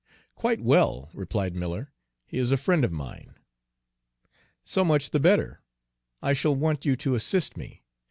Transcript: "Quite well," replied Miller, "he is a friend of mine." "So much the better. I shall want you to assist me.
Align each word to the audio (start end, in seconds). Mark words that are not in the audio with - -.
"Quite 0.33 0.61
well," 0.61 1.11
replied 1.13 1.53
Miller, 1.53 1.93
"he 2.25 2.39
is 2.39 2.49
a 2.51 2.57
friend 2.57 2.83
of 2.83 2.91
mine." 2.91 3.35
"So 4.65 4.83
much 4.83 5.11
the 5.11 5.19
better. 5.19 5.61
I 6.23 6.33
shall 6.33 6.55
want 6.55 6.85
you 6.87 6.95
to 6.95 7.13
assist 7.13 7.55
me. 7.55 7.83